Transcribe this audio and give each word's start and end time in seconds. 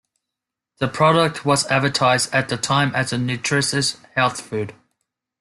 The 0.79 0.87
product 0.87 1.45
was 1.45 1.67
advertised 1.67 2.33
at 2.33 2.49
the 2.49 2.57
time 2.57 2.91
as 2.95 3.13
a 3.13 3.19
nutritious 3.19 3.97
health 4.15 4.41
food. 4.41 4.73